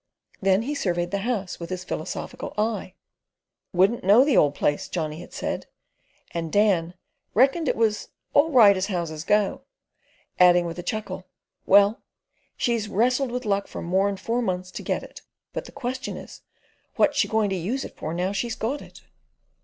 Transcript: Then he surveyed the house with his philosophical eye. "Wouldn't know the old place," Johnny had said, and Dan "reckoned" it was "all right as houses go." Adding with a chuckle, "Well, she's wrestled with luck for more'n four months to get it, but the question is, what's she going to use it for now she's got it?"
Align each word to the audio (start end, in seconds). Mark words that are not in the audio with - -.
Then 0.41 0.63
he 0.63 0.73
surveyed 0.73 1.11
the 1.11 1.19
house 1.29 1.59
with 1.59 1.69
his 1.69 1.83
philosophical 1.83 2.55
eye. 2.57 2.95
"Wouldn't 3.71 4.03
know 4.03 4.25
the 4.25 4.35
old 4.35 4.55
place," 4.55 4.87
Johnny 4.87 5.19
had 5.21 5.31
said, 5.31 5.67
and 6.31 6.51
Dan 6.51 6.95
"reckoned" 7.35 7.67
it 7.67 7.75
was 7.75 8.07
"all 8.33 8.49
right 8.49 8.75
as 8.75 8.87
houses 8.87 9.23
go." 9.23 9.61
Adding 10.39 10.65
with 10.65 10.79
a 10.79 10.81
chuckle, 10.81 11.27
"Well, 11.67 12.01
she's 12.57 12.89
wrestled 12.89 13.29
with 13.29 13.45
luck 13.45 13.67
for 13.67 13.83
more'n 13.83 14.17
four 14.17 14.41
months 14.41 14.71
to 14.71 14.81
get 14.81 15.03
it, 15.03 15.21
but 15.53 15.65
the 15.65 15.71
question 15.71 16.17
is, 16.17 16.41
what's 16.95 17.19
she 17.19 17.27
going 17.27 17.51
to 17.51 17.55
use 17.55 17.85
it 17.85 17.95
for 17.95 18.11
now 18.11 18.31
she's 18.31 18.55
got 18.55 18.81
it?" 18.81 19.01